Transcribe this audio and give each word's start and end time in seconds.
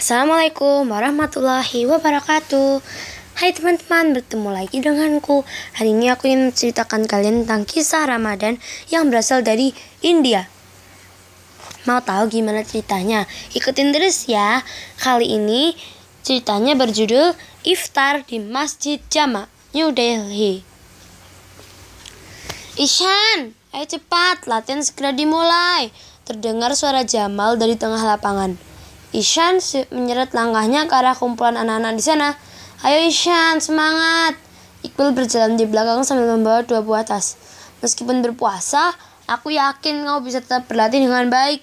Assalamualaikum 0.00 0.88
warahmatullahi 0.88 1.84
wabarakatuh. 1.84 2.80
Hai 3.36 3.52
teman-teman, 3.52 4.16
bertemu 4.16 4.48
lagi 4.48 4.80
denganku. 4.80 5.44
Hari 5.76 5.92
ini 5.92 6.08
aku 6.08 6.24
ingin 6.24 6.48
menceritakan 6.48 7.04
kalian 7.04 7.44
tentang 7.44 7.68
kisah 7.68 8.08
Ramadan 8.08 8.56
yang 8.88 9.12
berasal 9.12 9.44
dari 9.44 9.76
India. 10.00 10.48
Mau 11.84 12.00
tahu 12.00 12.32
gimana 12.32 12.64
ceritanya? 12.64 13.28
Ikutin 13.52 13.92
terus 13.92 14.24
ya. 14.24 14.64
Kali 15.04 15.36
ini 15.36 15.76
ceritanya 16.24 16.72
berjudul 16.80 17.36
Iftar 17.68 18.24
di 18.24 18.40
Masjid 18.40 19.04
Jama, 19.12 19.52
New 19.76 19.92
Delhi. 19.92 20.64
Ishan, 22.80 23.52
ayo 23.76 23.84
cepat, 23.84 24.48
latihan 24.48 24.80
segera 24.80 25.12
dimulai. 25.12 25.92
Terdengar 26.24 26.72
suara 26.72 27.04
Jamal 27.04 27.60
dari 27.60 27.76
tengah 27.76 28.00
lapangan 28.00 28.69
Ishan 29.10 29.58
menyeret 29.90 30.30
langkahnya 30.30 30.86
ke 30.86 30.94
arah 30.94 31.18
kumpulan 31.18 31.58
anak-anak 31.58 31.98
di 31.98 32.04
sana. 32.04 32.38
Ayo 32.86 33.10
Ishan, 33.10 33.58
semangat! 33.58 34.38
Iqbal 34.86 35.12
berjalan 35.12 35.58
di 35.58 35.66
belakang 35.66 36.06
sambil 36.06 36.30
membawa 36.30 36.62
dua 36.64 36.80
buah 36.80 37.04
tas. 37.04 37.36
Meskipun 37.82 38.22
berpuasa, 38.22 38.94
aku 39.26 39.52
yakin 39.52 40.06
kau 40.06 40.22
bisa 40.22 40.40
tetap 40.40 40.70
berlatih 40.70 41.04
dengan 41.04 41.26
baik. 41.28 41.60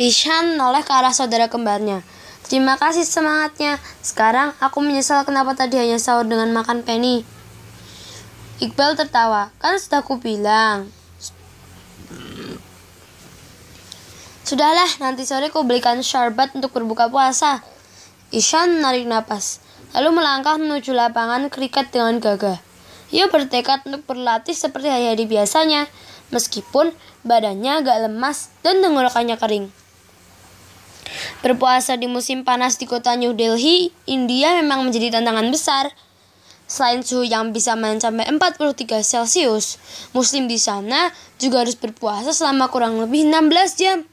Ishan 0.00 0.56
noleh 0.56 0.80
ke 0.82 0.90
arah 0.90 1.12
saudara 1.12 1.52
kembarnya. 1.52 2.00
Terima 2.48 2.80
kasih 2.80 3.04
semangatnya. 3.04 3.76
Sekarang 4.00 4.56
aku 4.56 4.80
menyesal 4.80 5.20
kenapa 5.28 5.52
tadi 5.52 5.76
hanya 5.76 6.00
sahur 6.00 6.24
dengan 6.24 6.48
makan 6.56 6.80
penny. 6.80 7.28
Iqbal 8.58 8.96
tertawa. 8.96 9.52
Kan 9.60 9.76
sudah 9.76 10.00
aku 10.00 10.16
bilang, 10.16 10.88
Sudahlah, 14.48 14.88
nanti 15.04 15.28
sore 15.28 15.52
kau 15.52 15.60
belikan 15.60 16.00
syarbat 16.00 16.56
untuk 16.56 16.72
berbuka 16.72 17.12
puasa. 17.12 17.60
Ishan 18.32 18.80
menarik 18.80 19.04
napas, 19.04 19.60
lalu 19.92 20.16
melangkah 20.16 20.56
menuju 20.56 20.96
lapangan 20.96 21.52
kriket 21.52 21.92
dengan 21.92 22.16
gagah. 22.16 22.56
Ia 23.12 23.28
bertekad 23.28 23.84
untuk 23.84 24.08
berlatih 24.08 24.56
seperti 24.56 24.88
hari-hari 24.88 25.28
biasanya, 25.28 25.84
meskipun 26.32 26.96
badannya 27.28 27.84
agak 27.84 28.08
lemas 28.08 28.48
dan 28.64 28.80
tenggorokannya 28.80 29.36
kering. 29.36 29.68
Berpuasa 31.44 32.00
di 32.00 32.08
musim 32.08 32.40
panas 32.40 32.80
di 32.80 32.88
kota 32.88 33.12
New 33.20 33.36
Delhi, 33.36 33.92
India 34.08 34.56
memang 34.64 34.80
menjadi 34.80 35.20
tantangan 35.20 35.52
besar. 35.52 35.92
Selain 36.64 37.04
suhu 37.04 37.20
yang 37.20 37.52
bisa 37.52 37.76
mencapai 37.76 38.24
43 38.24 39.04
Celcius, 39.04 39.76
muslim 40.16 40.48
di 40.48 40.56
sana 40.56 41.12
juga 41.36 41.68
harus 41.68 41.76
berpuasa 41.76 42.32
selama 42.32 42.72
kurang 42.72 42.96
lebih 42.96 43.28
16 43.28 43.76
jam. 43.76 44.08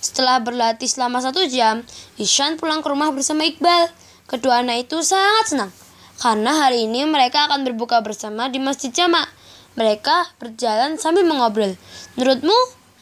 Setelah 0.00 0.40
berlatih 0.40 0.88
selama 0.88 1.20
satu 1.20 1.44
jam, 1.46 1.84
Ishan 2.16 2.56
pulang 2.56 2.80
ke 2.80 2.88
rumah 2.88 3.12
bersama 3.12 3.44
Iqbal. 3.44 3.92
Kedua 4.26 4.64
anak 4.64 4.88
itu 4.88 5.00
sangat 5.04 5.46
senang 5.52 5.72
karena 6.20 6.52
hari 6.52 6.84
ini 6.84 7.08
mereka 7.08 7.48
akan 7.48 7.64
berbuka 7.64 8.04
bersama 8.04 8.52
di 8.52 8.60
Masjid 8.60 8.92
Jamak. 8.92 9.24
Mereka 9.80 10.36
berjalan 10.36 11.00
sambil 11.00 11.24
mengobrol. 11.24 11.80
Menurutmu, 12.20 12.52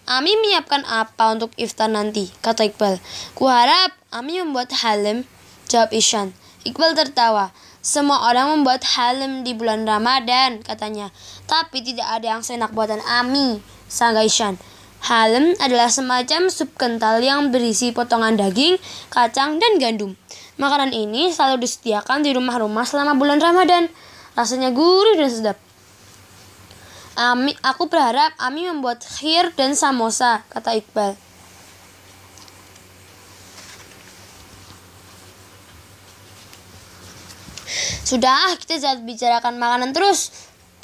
Ami 0.08 0.38
menyiapkan 0.40 0.88
apa 0.88 1.36
untuk 1.36 1.52
iftar 1.60 1.90
nanti? 1.90 2.30
Kata 2.40 2.64
Iqbal. 2.64 3.02
Kuharap 3.34 3.92
Ami 4.08 4.40
membuat 4.40 4.72
halim, 4.80 5.26
jawab 5.66 5.92
Ishan. 5.92 6.32
Iqbal 6.64 6.94
tertawa. 6.94 7.50
Semua 7.82 8.30
orang 8.30 8.54
membuat 8.54 8.86
halim 8.96 9.42
di 9.44 9.52
bulan 9.52 9.84
Ramadan, 9.84 10.62
katanya. 10.62 11.12
Tapi 11.44 11.82
tidak 11.82 12.08
ada 12.08 12.38
yang 12.38 12.42
seenak 12.46 12.70
buatan 12.72 13.02
Ami, 13.04 13.60
sangga 13.90 14.22
Ishan. 14.22 14.56
Halem 15.06 15.54
adalah 15.62 15.86
semacam 15.86 16.50
sup 16.50 16.74
kental 16.74 17.22
yang 17.22 17.54
berisi 17.54 17.94
potongan 17.94 18.34
daging, 18.34 18.82
kacang, 19.08 19.62
dan 19.62 19.78
gandum. 19.78 20.18
Makanan 20.58 20.90
ini 20.90 21.30
selalu 21.30 21.62
disediakan 21.62 22.26
di 22.26 22.34
rumah-rumah 22.34 22.82
selama 22.82 23.14
bulan 23.14 23.38
Ramadan. 23.38 23.86
Rasanya 24.34 24.74
gurih 24.74 25.14
dan 25.14 25.30
sedap. 25.30 25.58
Ami, 27.18 27.54
aku 27.66 27.90
berharap 27.90 28.34
Ami 28.38 28.66
membuat 28.66 29.02
khir 29.02 29.50
dan 29.54 29.78
samosa, 29.78 30.46
kata 30.50 30.78
Iqbal. 30.78 31.18
Sudah, 38.06 38.56
kita 38.56 38.80
jangan 38.80 39.04
bicarakan 39.04 39.60
makanan 39.60 39.90
terus. 39.92 40.32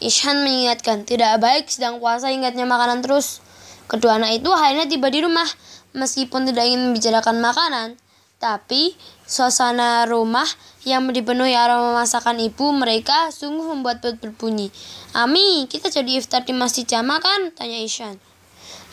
Ishan 0.02 0.44
mengingatkan, 0.44 1.08
tidak 1.08 1.40
baik 1.40 1.70
sedang 1.72 1.96
puasa 1.96 2.28
ingatnya 2.28 2.66
makanan 2.68 3.00
terus. 3.00 3.40
Kedua 3.86 4.16
anak 4.16 4.40
itu 4.40 4.50
akhirnya 4.50 4.88
tiba 4.88 5.08
di 5.12 5.20
rumah. 5.20 5.46
Meskipun 5.94 6.50
tidak 6.50 6.66
ingin 6.66 6.90
membicarakan 6.90 7.38
makanan, 7.38 7.88
tapi 8.42 8.98
suasana 9.24 10.04
rumah 10.10 10.44
yang 10.82 11.06
dipenuhi 11.08 11.54
aroma 11.54 11.94
masakan 11.94 12.42
ibu 12.42 12.74
mereka 12.74 13.30
sungguh 13.30 13.72
membuat 13.72 14.02
perut 14.02 14.18
berbunyi. 14.18 14.74
Ami, 15.14 15.70
kita 15.70 15.88
jadi 15.94 16.18
iftar 16.18 16.42
di 16.42 16.52
Masjid 16.52 16.82
Jama 16.82 17.22
kan? 17.22 17.54
Tanya 17.54 17.78
Ishan. 17.78 18.18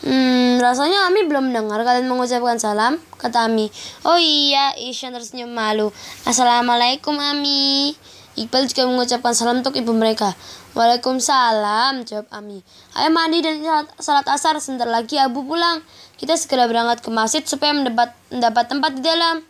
Hmm, 0.02 0.58
rasanya 0.58 1.10
Ami 1.10 1.26
belum 1.26 1.50
mendengar 1.50 1.82
kalian 1.82 2.06
mengucapkan 2.06 2.58
salam, 2.58 3.02
kata 3.18 3.50
Ami. 3.50 3.70
Oh 4.06 4.18
iya, 4.18 4.74
Ishan 4.78 5.14
tersenyum 5.14 5.50
malu. 5.50 5.90
Assalamualaikum 6.22 7.18
Ami. 7.18 7.94
Iqbal 8.32 8.64
juga 8.64 8.88
mengucapkan 8.88 9.36
salam 9.36 9.60
untuk 9.60 9.76
ibu 9.76 9.92
mereka. 9.92 10.32
Waalaikumsalam, 10.72 12.08
jawab 12.08 12.26
Ami. 12.32 12.64
Ayo 12.96 13.12
mandi 13.12 13.44
dan 13.44 13.60
salat 14.00 14.24
asar, 14.24 14.56
sebentar 14.56 14.88
lagi 14.88 15.20
Abu 15.20 15.44
pulang. 15.44 15.84
Kita 16.16 16.32
segera 16.40 16.64
berangkat 16.64 17.04
ke 17.04 17.12
masjid 17.12 17.44
supaya 17.44 17.76
mendapat, 17.76 18.16
mendapat 18.32 18.64
tempat 18.72 18.96
di 18.96 19.04
dalam. 19.04 19.44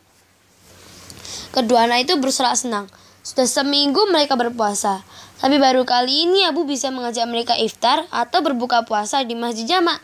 Kedua 1.55 1.87
anak 1.87 2.11
itu 2.11 2.19
bersorak 2.19 2.59
senang. 2.59 2.91
Sudah 3.23 3.47
seminggu 3.47 4.03
mereka 4.11 4.35
berpuasa. 4.35 5.07
Tapi 5.39 5.63
baru 5.63 5.87
kali 5.87 6.27
ini 6.27 6.43
Abu 6.43 6.67
bisa 6.67 6.91
mengajak 6.91 7.27
mereka 7.31 7.55
iftar 7.55 8.07
atau 8.11 8.43
berbuka 8.43 8.83
puasa 8.83 9.23
di 9.23 9.39
masjid 9.39 9.79
jamak. 9.79 10.03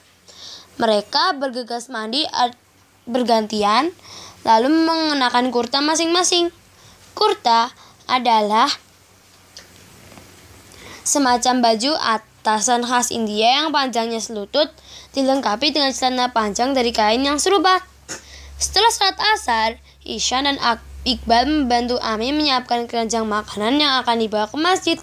Mereka 0.79 1.35
bergegas 1.35 1.91
mandi 1.91 2.23
bergantian, 3.11 3.91
lalu 4.47 4.71
mengenakan 4.71 5.51
kurta 5.51 5.83
masing-masing. 5.83 6.55
Kurta 7.19 7.75
adalah 8.09 8.73
semacam 11.05 11.61
baju 11.61 11.93
atasan 11.97 12.85
khas 12.85 13.13
India 13.13 13.63
yang 13.63 13.69
panjangnya 13.71 14.21
selutut, 14.21 14.73
dilengkapi 15.13 15.73
dengan 15.73 15.93
celana 15.93 16.33
panjang 16.33 16.73
dari 16.73 16.93
kain 16.93 17.21
yang 17.21 17.37
serupa. 17.37 17.85
Setelah 18.59 18.91
salat 18.91 19.19
asar, 19.37 19.69
Ishan 20.03 20.51
dan 20.51 20.59
Iqbal 21.09 21.47
membantu 21.47 21.97
Ami 22.03 22.35
menyiapkan 22.35 22.85
keranjang 22.85 23.25
makanan 23.25 23.81
yang 23.81 24.03
akan 24.03 24.19
dibawa 24.21 24.51
ke 24.51 24.59
masjid. 24.61 24.99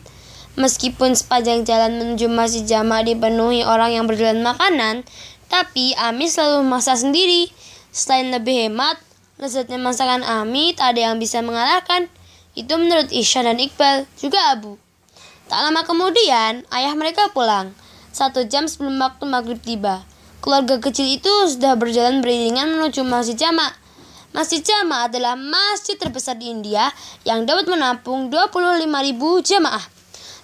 Meskipun 0.56 1.18
sepanjang 1.18 1.66
jalan 1.66 1.98
menuju 1.98 2.30
masjid 2.30 2.64
jamaah 2.64 3.04
dipenuhi 3.04 3.66
orang 3.66 3.96
yang 3.96 4.06
berjalan 4.06 4.46
makanan, 4.46 5.08
tapi 5.50 5.98
Ami 5.98 6.30
selalu 6.30 6.68
memasak 6.68 7.02
sendiri. 7.02 7.50
Selain 7.96 8.28
lebih 8.30 8.68
hemat, 8.70 9.00
lezatnya 9.40 9.80
masakan 9.80 10.22
Ami 10.22 10.76
tak 10.76 10.96
ada 10.96 11.12
yang 11.12 11.18
bisa 11.18 11.40
mengalahkan. 11.40 12.12
Itu 12.56 12.80
menurut 12.80 13.12
Ishan 13.12 13.46
dan 13.46 13.60
Iqbal, 13.60 14.08
juga 14.16 14.56
Abu. 14.56 14.80
Tak 15.52 15.60
lama 15.60 15.84
kemudian, 15.84 16.66
ayah 16.72 16.96
mereka 16.96 17.30
pulang. 17.36 17.76
Satu 18.16 18.48
jam 18.48 18.66
sebelum 18.66 18.96
waktu 18.98 19.28
maghrib 19.28 19.60
tiba. 19.60 20.08
Keluarga 20.40 20.80
kecil 20.80 21.20
itu 21.20 21.30
sudah 21.52 21.76
berjalan 21.76 22.24
beriringan 22.24 22.80
menuju 22.80 23.04
Masjid 23.04 23.36
Jama. 23.36 23.76
Masjid 24.32 24.64
Jama 24.64 25.08
adalah 25.08 25.36
masjid 25.36 25.96
terbesar 26.00 26.36
di 26.40 26.52
India 26.52 26.92
yang 27.28 27.44
dapat 27.44 27.68
menampung 27.68 28.32
25.000 28.32 28.84
jamaah. 29.48 29.86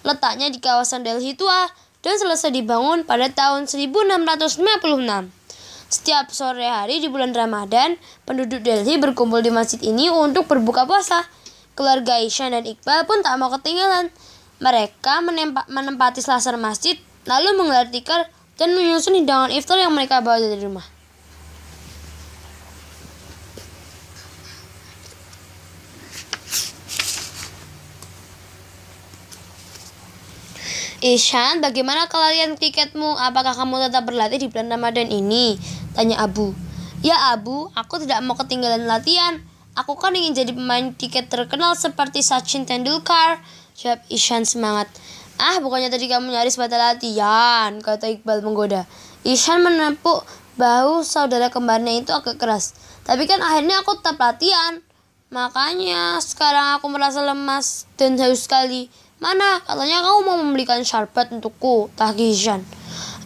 Letaknya 0.07 0.48
di 0.48 0.64
kawasan 0.64 1.04
Delhi 1.04 1.36
tua 1.36 1.68
dan 2.02 2.16
selesai 2.18 2.50
dibangun 2.50 3.06
pada 3.06 3.30
tahun 3.30 3.69
1656. 3.69 5.31
Setiap 5.92 6.31
sore 6.31 6.66
hari 6.66 7.04
di 7.04 7.12
bulan 7.12 7.36
Ramadan, 7.36 8.00
penduduk 8.24 8.64
Delhi 8.64 8.96
berkumpul 8.96 9.44
di 9.44 9.52
masjid 9.52 9.78
ini 9.84 10.07
untuk 10.07 10.48
berbuka 10.48 10.88
puasa. 10.88 11.28
Keluarga 11.71 12.19
Ishan 12.19 12.51
dan 12.51 12.68
Iqbal 12.68 13.07
pun 13.07 13.23
tak 13.23 13.39
mau 13.39 13.47
ketinggalan. 13.53 14.12
Mereka 14.62 15.25
menempati 15.71 16.21
selasar 16.21 16.59
masjid, 16.59 16.94
lalu 17.25 17.57
menggelar 17.57 17.89
tikar 17.89 18.29
dan 18.59 18.77
menyusun 18.77 19.18
hidangan 19.18 19.50
iftar 19.50 19.81
yang 19.81 19.89
mereka 19.89 20.21
bawa 20.21 20.38
dari 20.38 20.62
rumah. 20.62 20.85
Ishan, 31.01 31.65
bagaimana 31.65 32.06
kalian 32.06 32.62
tiketmu? 32.62 33.18
Apakah 33.18 33.57
kamu 33.57 33.89
tetap 33.89 34.06
berlatih 34.06 34.38
di 34.38 34.53
bulan 34.53 34.69
Ramadan 34.69 35.09
ini? 35.09 35.57
Tanya 35.97 36.21
Abu. 36.21 36.53
Ya 37.01 37.33
Abu, 37.33 37.73
aku 37.73 37.97
tidak 38.06 38.21
mau 38.21 38.38
ketinggalan 38.38 38.85
latihan. 38.85 39.41
Aku 39.71 39.95
kan 39.95 40.12
ingin 40.12 40.35
jadi 40.35 40.51
pemain 40.51 40.91
tiket 40.91 41.31
terkenal 41.31 41.79
seperti 41.79 42.19
Sachin 42.19 42.68
Tendulkar. 42.68 43.39
Jawab 43.79 44.03
Ishan 44.12 44.44
semangat. 44.44 44.91
Ah, 45.39 45.63
bukannya 45.63 45.88
tadi 45.88 46.12
kamu 46.12 46.27
nyaris 46.27 46.59
batal 46.59 46.77
latihan, 46.77 47.79
kata 47.79 48.12
Iqbal 48.12 48.44
menggoda. 48.44 48.83
Ishan 49.23 49.63
menepuk 49.63 50.27
bahu 50.59 51.07
saudara 51.07 51.47
kembarnya 51.47 52.03
itu 52.03 52.12
agak 52.12 52.35
keras. 52.35 52.75
Tapi 53.07 53.23
kan 53.25 53.39
akhirnya 53.39 53.79
aku 53.79 53.95
tetap 53.95 54.19
latihan. 54.19 54.83
Makanya 55.31 56.19
sekarang 56.19 56.75
aku 56.75 56.91
merasa 56.91 57.23
lemas 57.23 57.88
dan 57.95 58.19
haus 58.19 58.44
sekali. 58.44 58.91
Mana? 59.23 59.63
Katanya 59.63 60.03
kamu 60.03 60.19
mau 60.27 60.35
membelikan 60.35 60.83
syarbat 60.83 61.31
untukku, 61.31 61.88
Tahgishan. 61.95 62.68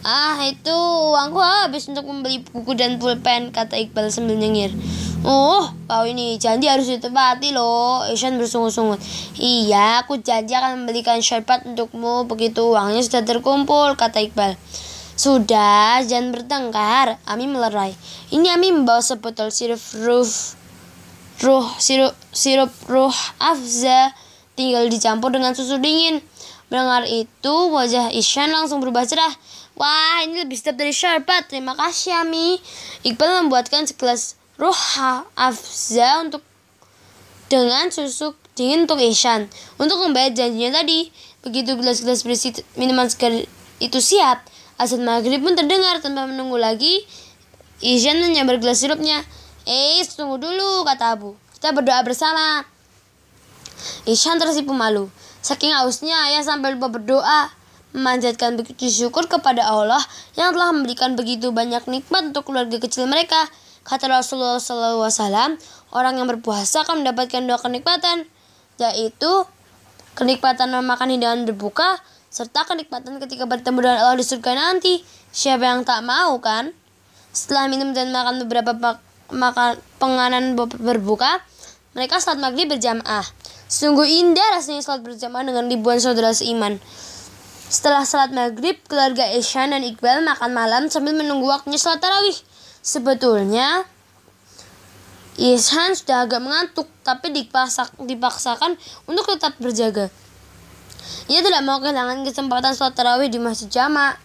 Ah, 0.06 0.38
itu 0.46 0.70
uangku 1.10 1.42
habis 1.42 1.90
untuk 1.90 2.06
membeli 2.06 2.38
buku 2.38 2.78
dan 2.78 3.02
pulpen, 3.02 3.50
kata 3.50 3.74
Iqbal 3.74 4.14
sambil 4.14 4.38
nyengir. 4.38 4.70
Oh, 5.24 5.72
kau 5.88 6.04
ini 6.04 6.36
janji 6.36 6.68
harus 6.68 6.92
ditepati 6.92 7.56
loh. 7.56 8.04
Ishan 8.12 8.36
bersungut-sungut. 8.36 9.00
Iya, 9.40 10.04
aku 10.04 10.20
janji 10.20 10.52
akan 10.52 10.84
membelikan 10.84 11.24
syarbat 11.24 11.64
untukmu 11.64 12.28
begitu 12.28 12.76
uangnya 12.76 13.00
sudah 13.00 13.24
terkumpul, 13.24 13.96
kata 13.96 14.20
Iqbal. 14.28 14.58
Sudah, 15.16 16.04
jangan 16.04 16.36
bertengkar. 16.36 17.16
Ami 17.24 17.48
melerai. 17.48 17.96
Ini 18.28 18.52
Ami 18.52 18.68
membawa 18.68 19.00
sebotol 19.00 19.48
sirup 19.48 19.80
ruh, 19.96 20.28
ruh 21.40 21.66
sirup 21.80 22.12
sirup 22.36 22.68
ruh 22.84 23.16
afza 23.40 24.12
tinggal 24.52 24.92
dicampur 24.92 25.32
dengan 25.32 25.56
susu 25.56 25.80
dingin. 25.80 26.20
Mendengar 26.68 27.08
itu, 27.08 27.54
wajah 27.72 28.12
Ishan 28.12 28.52
langsung 28.52 28.84
berubah 28.84 29.08
cerah. 29.08 29.32
Wah, 29.76 30.24
ini 30.24 30.44
lebih 30.44 30.56
sedap 30.58 30.76
dari 30.80 30.92
syarbat. 30.92 31.48
Terima 31.48 31.72
kasih, 31.72 32.26
Ami. 32.26 32.60
Iqbal 33.06 33.44
membuatkan 33.44 33.86
segelas 33.86 34.36
Roha 34.56 35.28
Afza 35.36 36.24
untuk 36.24 36.40
dengan 37.52 37.92
susu 37.92 38.32
dingin 38.56 38.88
untuk 38.88 38.98
Ishan 38.98 39.52
untuk 39.76 40.00
membayar 40.00 40.32
janjinya 40.32 40.80
tadi. 40.80 41.12
Begitu 41.44 41.76
gelas-gelas 41.78 42.26
berisi 42.26 42.50
minuman 42.74 43.06
segar 43.06 43.30
itu 43.78 43.98
siap, 44.00 44.42
azan 44.80 45.04
maghrib 45.04 45.44
pun 45.44 45.54
terdengar 45.54 46.00
tanpa 46.00 46.26
menunggu 46.26 46.56
lagi. 46.56 47.04
Ishan 47.84 48.18
menyambar 48.18 48.56
gelas 48.56 48.80
sirupnya. 48.80 49.20
Eh, 49.68 50.00
tunggu 50.16 50.40
dulu, 50.40 50.82
kata 50.88 51.12
Abu. 51.12 51.36
Kita 51.54 51.76
berdoa 51.76 52.00
bersama. 52.00 52.64
Ishan 54.08 54.40
tersipu 54.40 54.72
malu. 54.72 55.12
Saking 55.44 55.76
hausnya, 55.76 56.16
ayah 56.32 56.42
sampai 56.42 56.74
lupa 56.74 56.88
berdoa 56.88 57.52
memanjatkan 57.92 58.56
begitu 58.56 58.88
syukur 58.88 59.28
kepada 59.28 59.68
Allah 59.68 60.00
yang 60.36 60.52
telah 60.52 60.72
memberikan 60.72 61.16
begitu 61.16 61.52
banyak 61.52 61.84
nikmat 61.88 62.32
untuk 62.32 62.48
keluarga 62.48 62.80
kecil 62.80 63.04
mereka. 63.04 63.36
Kata 63.86 64.10
Rasulullah 64.10 64.58
SAW, 64.58 65.62
orang 65.94 66.14
yang 66.18 66.26
berpuasa 66.26 66.82
akan 66.82 67.06
mendapatkan 67.06 67.38
dua 67.46 67.54
kenikmatan, 67.62 68.26
yaitu 68.82 69.46
kenikmatan 70.18 70.74
memakan 70.74 71.14
hidangan 71.14 71.46
berbuka, 71.46 72.02
serta 72.26 72.66
kenikmatan 72.66 73.22
ketika 73.22 73.46
bertemu 73.46 73.78
dengan 73.86 73.98
Allah 74.02 74.18
di 74.18 74.26
surga 74.26 74.52
nanti. 74.58 75.06
Siapa 75.30 75.62
yang 75.62 75.86
tak 75.86 76.02
mau 76.02 76.34
kan? 76.42 76.74
Setelah 77.30 77.70
minum 77.70 77.94
dan 77.94 78.10
makan 78.10 78.42
beberapa 78.42 78.98
makan 79.30 79.78
penganan 80.02 80.58
berbuka, 80.58 81.38
mereka 81.94 82.18
salat 82.18 82.42
maghrib 82.42 82.66
berjamaah. 82.66 83.24
Sungguh 83.70 84.06
indah 84.06 84.58
rasanya 84.58 84.82
salat 84.82 85.06
berjamaah 85.06 85.46
dengan 85.46 85.70
ribuan 85.70 86.02
saudara 86.02 86.34
seiman. 86.34 86.82
Setelah 87.66 88.06
salat 88.06 88.30
maghrib, 88.30 88.78
keluarga 88.86 89.26
Ishan 89.30 89.74
dan 89.74 89.82
Iqbal 89.82 90.22
makan 90.22 90.54
malam 90.54 90.82
sambil 90.86 91.18
menunggu 91.18 91.50
waktunya 91.50 91.78
salat 91.78 91.98
tarawih. 91.98 92.38
Sebetulnya 92.86 93.82
Ishan 95.42 95.98
sudah 95.98 96.22
agak 96.22 96.38
mengantuk, 96.38 96.86
tapi 97.02 97.34
dipaksa, 97.34 97.90
dipaksakan 97.98 98.78
untuk 99.10 99.26
tetap 99.34 99.58
berjaga. 99.58 100.06
Ia 101.26 101.42
tidak 101.42 101.66
mau 101.66 101.82
kehilangan 101.82 102.22
kesempatan 102.22 102.78
sholat 102.78 102.94
tarawih 102.94 103.26
di 103.26 103.42
masjid 103.42 103.66
jamak. 103.66 104.22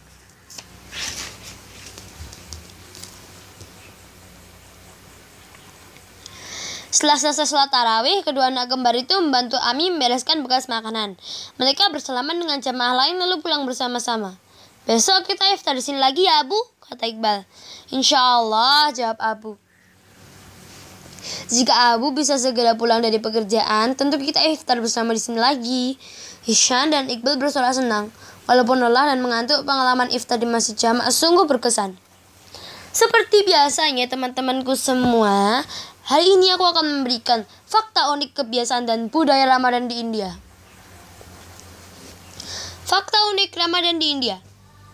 Setelah 6.93 7.17
selesai 7.17 7.49
sholat 7.49 7.73
tarawih, 7.73 8.21
kedua 8.21 8.53
anak 8.53 8.69
kembar 8.69 8.93
itu 8.93 9.17
membantu 9.17 9.57
Ami 9.57 9.89
membereskan 9.89 10.45
bekas 10.45 10.69
makanan. 10.69 11.17
Mereka 11.57 11.89
bersalaman 11.89 12.37
dengan 12.37 12.61
jamaah 12.61 12.93
lain 12.93 13.17
lalu 13.17 13.41
pulang 13.41 13.65
bersama-sama. 13.65 14.37
Besok 14.85 15.25
kita 15.25 15.49
iftar 15.57 15.73
di 15.73 15.81
sini 15.81 15.97
lagi 15.97 16.29
ya, 16.29 16.45
Bu, 16.45 16.57
kata 16.91 17.07
Iqbal. 17.07 17.47
Insya 17.95 18.19
Allah, 18.19 18.91
jawab 18.91 19.17
Abu. 19.23 19.51
Jika 21.47 21.95
Abu 21.95 22.11
bisa 22.11 22.35
segera 22.35 22.75
pulang 22.75 22.99
dari 22.99 23.15
pekerjaan, 23.23 23.95
tentu 23.95 24.19
kita 24.19 24.43
iftar 24.51 24.75
bersama 24.83 25.15
di 25.15 25.21
sini 25.23 25.39
lagi. 25.39 25.95
Hishan 26.43 26.91
dan 26.91 27.07
Iqbal 27.07 27.39
bersorak 27.39 27.71
senang. 27.71 28.11
Walaupun 28.43 28.83
lelah 28.83 29.07
dan 29.07 29.23
mengantuk, 29.23 29.63
pengalaman 29.63 30.11
iftar 30.11 30.35
di 30.35 30.43
masjid 30.43 30.75
jamaah 30.75 31.13
sungguh 31.13 31.47
berkesan. 31.47 31.95
Seperti 32.91 33.47
biasanya 33.47 34.11
teman-temanku 34.11 34.75
semua, 34.75 35.63
hari 36.03 36.27
ini 36.27 36.51
aku 36.51 36.65
akan 36.75 36.85
memberikan 36.99 37.47
fakta 37.63 38.11
unik 38.11 38.35
kebiasaan 38.35 38.83
dan 38.83 39.07
budaya 39.07 39.47
Ramadan 39.47 39.87
di 39.87 39.95
India. 40.03 40.35
Fakta 42.83 43.31
unik 43.31 43.55
Ramadan 43.55 43.95
di 43.95 44.11
India. 44.11 44.50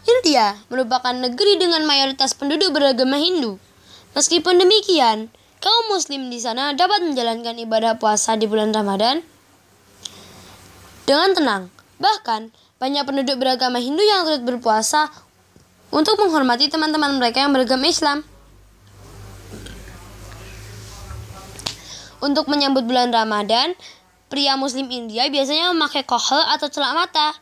India 0.07 0.56
merupakan 0.71 1.12
negeri 1.12 1.59
dengan 1.59 1.83
mayoritas 1.83 2.31
penduduk 2.31 2.71
beragama 2.71 3.19
Hindu. 3.19 3.59
Meskipun 4.15 4.56
demikian, 4.56 5.27
kaum 5.59 5.86
muslim 5.92 6.31
di 6.31 6.39
sana 6.39 6.71
dapat 6.71 7.04
menjalankan 7.04 7.59
ibadah 7.59 8.00
puasa 8.00 8.39
di 8.39 8.48
bulan 8.48 8.71
Ramadan 8.71 9.19
dengan 11.04 11.36
tenang. 11.36 11.63
Bahkan, 12.00 12.56
banyak 12.80 13.04
penduduk 13.04 13.36
beragama 13.36 13.83
Hindu 13.83 14.00
yang 14.00 14.24
turut 14.24 14.48
berpuasa 14.48 15.12
untuk 15.92 16.15
menghormati 16.24 16.71
teman-teman 16.71 17.19
mereka 17.19 17.44
yang 17.44 17.51
beragama 17.51 17.92
Islam. 17.92 18.24
Untuk 22.24 22.48
menyambut 22.48 22.88
bulan 22.88 23.12
Ramadan, 23.12 23.75
pria 24.31 24.56
muslim 24.56 24.88
India 24.88 25.27
biasanya 25.27 25.75
memakai 25.75 26.07
kohel 26.07 26.42
atau 26.48 26.71
celak 26.71 26.95
mata 26.95 27.36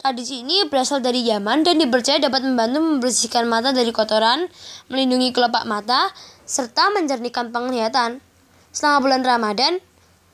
Tradisi 0.00 0.40
ini 0.40 0.64
berasal 0.64 1.04
dari 1.04 1.28
Yaman 1.28 1.60
dan 1.60 1.76
dipercaya 1.76 2.16
dapat 2.16 2.40
membantu 2.40 2.80
membersihkan 2.80 3.44
mata 3.44 3.68
dari 3.76 3.92
kotoran, 3.92 4.48
melindungi 4.88 5.28
kelopak 5.28 5.68
mata, 5.68 6.08
serta 6.48 6.88
menjernihkan 6.96 7.52
penglihatan. 7.52 8.24
Selama 8.72 9.04
bulan 9.04 9.20
Ramadan, 9.20 9.76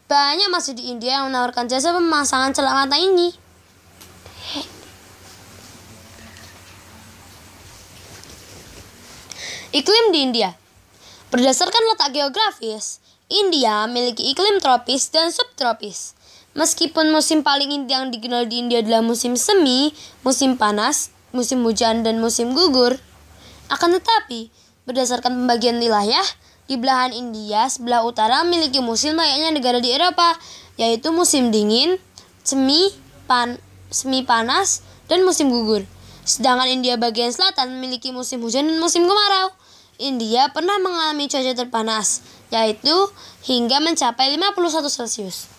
banyak 0.06 0.54
masjid 0.54 0.78
di 0.78 0.86
India 0.86 1.18
yang 1.18 1.34
menawarkan 1.34 1.66
jasa 1.66 1.90
pemasangan 1.90 2.54
celak 2.54 2.86
mata 2.86 2.94
ini. 2.94 3.34
Iklim 9.74 10.14
di 10.14 10.18
India 10.30 10.54
Berdasarkan 11.34 11.82
letak 11.90 12.14
geografis, 12.14 13.02
India 13.26 13.82
memiliki 13.90 14.30
iklim 14.30 14.62
tropis 14.62 15.10
dan 15.10 15.34
subtropis. 15.34 16.15
Meskipun 16.56 17.12
musim 17.12 17.44
paling 17.44 17.68
inti 17.68 17.92
yang 17.92 18.08
dikenal 18.08 18.48
di 18.48 18.64
India 18.64 18.80
adalah 18.80 19.04
musim 19.04 19.36
semi, 19.36 19.92
musim 20.24 20.56
panas, 20.56 21.12
musim 21.36 21.60
hujan, 21.60 22.00
dan 22.00 22.16
musim 22.16 22.56
gugur, 22.56 22.96
akan 23.68 24.00
tetapi 24.00 24.48
berdasarkan 24.88 25.44
pembagian 25.44 25.76
wilayah, 25.76 26.24
di 26.64 26.80
belahan 26.80 27.12
India 27.12 27.68
sebelah 27.68 28.02
utara 28.08 28.40
memiliki 28.40 28.80
musim 28.80 29.20
layaknya 29.20 29.52
negara 29.52 29.84
di 29.84 29.92
Eropa, 29.92 30.32
yaitu 30.80 31.12
musim 31.12 31.52
dingin, 31.52 32.00
semi, 32.40 32.88
pan, 33.28 33.60
semi 33.92 34.24
panas, 34.24 34.80
dan 35.12 35.28
musim 35.28 35.52
gugur. 35.52 35.84
Sedangkan 36.24 36.72
India 36.72 36.96
bagian 36.96 37.36
selatan 37.36 37.76
memiliki 37.76 38.16
musim 38.16 38.40
hujan 38.40 38.64
dan 38.64 38.80
musim 38.80 39.04
kemarau. 39.04 39.52
India 40.00 40.48
pernah 40.56 40.80
mengalami 40.80 41.28
cuaca 41.28 41.52
terpanas, 41.52 42.24
yaitu 42.48 42.96
hingga 43.44 43.76
mencapai 43.84 44.32
51 44.32 44.88
Celcius. 44.88 45.55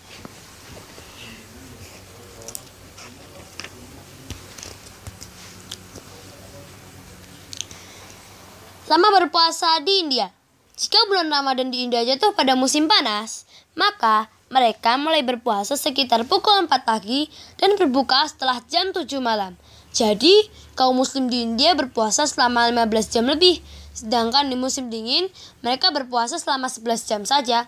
Selama 8.87 9.19
berpuasa 9.19 9.83
di 9.83 9.99
India. 9.99 10.31
Jika 10.79 10.95
bulan 11.11 11.27
Ramadan 11.27 11.67
di 11.67 11.83
India 11.83 12.07
jatuh 12.07 12.31
pada 12.31 12.55
musim 12.55 12.87
panas, 12.87 13.43
maka 13.75 14.31
mereka 14.47 14.95
mulai 14.95 15.27
berpuasa 15.27 15.75
sekitar 15.75 16.23
pukul 16.23 16.71
4 16.71 16.87
pagi 16.87 17.27
dan 17.59 17.75
berbuka 17.75 18.23
setelah 18.31 18.63
jam 18.71 18.95
7 18.95 19.03
malam. 19.19 19.59
Jadi, 19.91 20.47
kaum 20.79 20.95
muslim 20.95 21.27
di 21.27 21.43
India 21.43 21.75
berpuasa 21.75 22.23
selama 22.31 22.71
15 22.71 23.11
jam 23.11 23.27
lebih, 23.27 23.59
sedangkan 23.91 24.47
di 24.47 24.55
musim 24.55 24.87
dingin 24.87 25.27
mereka 25.59 25.91
berpuasa 25.91 26.39
selama 26.39 26.71
11 26.71 27.11
jam 27.11 27.21
saja. 27.27 27.67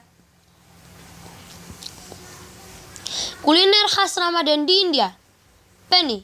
Kuliner 3.43 3.91
khas 3.91 4.15
Ramadan 4.15 4.63
di 4.63 4.87
India. 4.87 5.19
Penny. 5.91 6.23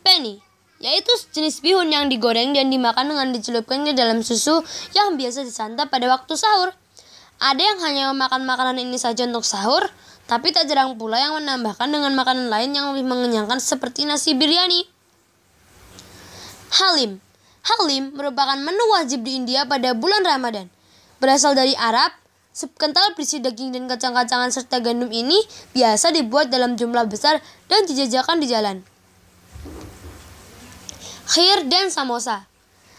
Penny 0.00 0.49
yaitu 0.80 1.12
jenis 1.36 1.60
bihun 1.60 1.92
yang 1.92 2.08
digoreng 2.08 2.56
dan 2.56 2.72
dimakan 2.72 3.12
dengan 3.12 3.36
dicelupkan 3.36 3.84
ke 3.84 3.92
dalam 3.92 4.24
susu 4.24 4.64
yang 4.96 5.14
biasa 5.20 5.44
disantap 5.44 5.92
pada 5.92 6.08
waktu 6.08 6.32
sahur. 6.34 6.72
Ada 7.40 7.60
yang 7.60 7.78
hanya 7.84 8.02
memakan 8.12 8.48
makanan 8.48 8.80
ini 8.80 8.96
saja 8.96 9.28
untuk 9.28 9.44
sahur, 9.44 9.84
tapi 10.24 10.52
tak 10.52 10.68
jarang 10.68 10.96
pula 10.96 11.20
yang 11.20 11.36
menambahkan 11.36 11.88
dengan 11.88 12.12
makanan 12.16 12.48
lain 12.48 12.72
yang 12.72 12.92
lebih 12.92 13.04
mengenyangkan 13.08 13.60
seperti 13.60 14.08
nasi 14.08 14.32
biryani. 14.32 14.88
Halim 16.70 17.20
Halim 17.60 18.16
merupakan 18.16 18.56
menu 18.56 18.84
wajib 18.96 19.20
di 19.20 19.36
India 19.36 19.68
pada 19.68 19.92
bulan 19.92 20.24
Ramadan. 20.24 20.72
Berasal 21.20 21.52
dari 21.52 21.76
Arab, 21.76 22.16
Sup 22.50 22.74
kental 22.74 23.14
berisi 23.14 23.38
daging 23.38 23.70
dan 23.70 23.86
kacang-kacangan 23.86 24.50
serta 24.50 24.82
gandum 24.82 25.06
ini 25.14 25.38
biasa 25.70 26.10
dibuat 26.10 26.50
dalam 26.50 26.74
jumlah 26.74 27.06
besar 27.06 27.38
dan 27.70 27.86
dijajakan 27.86 28.42
di 28.42 28.50
jalan. 28.50 28.82
Khir 31.30 31.62
dan 31.70 31.94
samosa. 31.94 32.50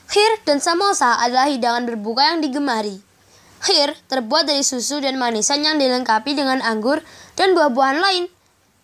Khir 0.08 0.40
dan 0.48 0.64
samosa 0.64 1.20
adalah 1.20 1.52
hidangan 1.52 1.84
berbuka 1.84 2.32
yang 2.32 2.40
digemari. 2.40 3.04
Khir 3.60 3.92
terbuat 4.08 4.48
dari 4.48 4.64
susu 4.64 5.04
dan 5.04 5.20
manisan 5.20 5.60
yang 5.68 5.76
dilengkapi 5.76 6.32
dengan 6.32 6.64
anggur 6.64 7.04
dan 7.36 7.52
buah-buahan 7.52 8.00
lain. 8.00 8.32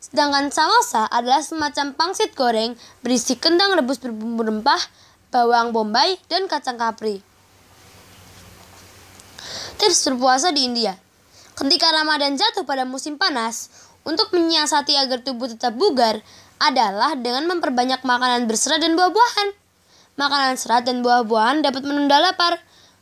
Sedangkan 0.03 0.51
samosa 0.51 1.07
adalah 1.07 1.39
semacam 1.39 1.95
pangsit 1.95 2.35
goreng 2.35 2.75
berisi 2.99 3.39
kentang 3.39 3.79
rebus 3.79 4.03
berbumbu 4.03 4.43
rempah, 4.43 4.83
bawang 5.31 5.71
bombay, 5.71 6.19
dan 6.27 6.51
kacang 6.51 6.75
kapri. 6.75 7.23
Tips 9.79 10.11
berpuasa 10.11 10.51
di 10.51 10.67
India. 10.67 10.99
Ketika 11.55 11.87
Ramadan 11.95 12.35
jatuh 12.35 12.67
pada 12.67 12.83
musim 12.83 13.15
panas, 13.15 13.71
untuk 14.07 14.31
menyiasati 14.31 14.95
agar 14.95 15.19
tubuh 15.19 15.51
tetap 15.51 15.75
bugar 15.75 16.23
adalah 16.57 17.13
dengan 17.17 17.45
memperbanyak 17.49 18.01
makanan 18.01 18.49
berserat 18.49 18.81
dan 18.81 18.97
buah-buahan. 18.97 19.49
Makanan 20.17 20.57
serat 20.57 20.83
dan 20.89 21.05
buah-buahan 21.05 21.61
dapat 21.61 21.85
menunda 21.85 22.17
lapar. 22.17 22.57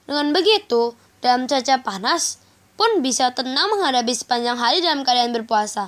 Dengan 0.05 0.35
begitu, 0.35 0.93
dalam 1.24 1.47
cuaca 1.47 1.81
panas 1.81 2.43
pun 2.75 3.00
bisa 3.00 3.31
tenang 3.31 3.71
menghadapi 3.71 4.12
sepanjang 4.12 4.59
hari 4.59 4.83
dalam 4.83 5.07
keadaan 5.07 5.31
berpuasa. 5.31 5.88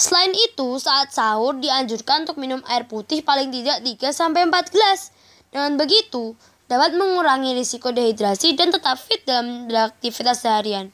Selain 0.00 0.32
itu, 0.32 0.80
saat 0.80 1.12
sahur 1.12 1.60
dianjurkan 1.60 2.24
untuk 2.24 2.40
minum 2.40 2.64
air 2.72 2.88
putih 2.88 3.20
paling 3.20 3.52
tidak 3.52 3.84
3 3.84 4.08
4 4.08 4.72
gelas. 4.72 5.12
Dengan 5.52 5.76
begitu, 5.76 6.32
dapat 6.72 6.96
mengurangi 6.96 7.52
risiko 7.52 7.92
dehidrasi 7.92 8.56
dan 8.56 8.72
tetap 8.72 8.96
fit 8.96 9.20
dalam 9.28 9.68
aktivitas 9.68 10.40
seharian. 10.40 10.88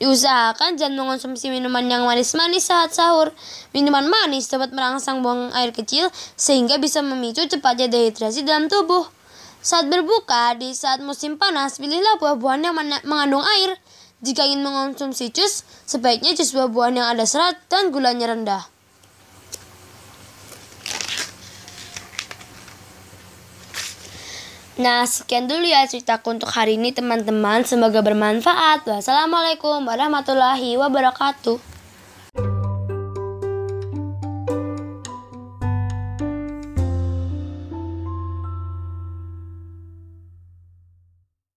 Diusahakan 0.00 0.80
jangan 0.80 0.96
mengonsumsi 0.96 1.52
minuman 1.52 1.84
yang 1.84 2.08
manis-manis 2.08 2.72
saat 2.72 2.96
sahur. 2.96 3.36
Minuman 3.76 4.08
manis 4.08 4.48
dapat 4.48 4.72
merangsang 4.72 5.20
buang 5.20 5.52
air 5.52 5.76
kecil 5.76 6.08
sehingga 6.40 6.80
bisa 6.80 7.04
memicu 7.04 7.44
cepatnya 7.44 7.92
dehidrasi 7.92 8.40
dalam 8.40 8.72
tubuh. 8.72 9.04
Saat 9.60 9.92
berbuka 9.92 10.56
di 10.56 10.72
saat 10.72 11.04
musim 11.04 11.36
panas, 11.36 11.76
pilihlah 11.76 12.16
buah-buahan 12.16 12.64
yang 12.64 12.76
mengandung 13.04 13.44
air. 13.44 13.76
Jika 14.24 14.48
ingin 14.48 14.64
mengonsumsi 14.64 15.36
jus, 15.36 15.68
sebaiknya 15.84 16.32
jus 16.32 16.56
buah-buahan 16.56 16.96
yang 16.96 17.08
ada 17.12 17.28
serat 17.28 17.60
dan 17.68 17.92
gulanya 17.92 18.32
rendah. 18.32 18.79
Nah, 24.80 25.04
sekian 25.04 25.44
dulu 25.44 25.68
ya 25.68 25.84
ceritaku 25.84 26.40
untuk 26.40 26.48
hari 26.56 26.80
ini 26.80 26.88
teman-teman. 26.88 27.68
Semoga 27.68 28.00
bermanfaat. 28.00 28.88
Wassalamualaikum 28.88 29.84
warahmatullahi 29.84 30.80
wabarakatuh. 30.80 31.69